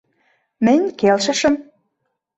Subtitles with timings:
[0.65, 1.55] Мӹнь келшышым.